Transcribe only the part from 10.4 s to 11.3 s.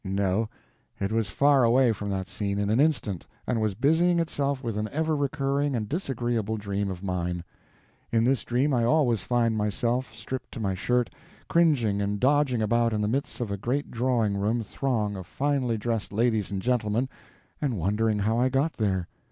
to my shirt,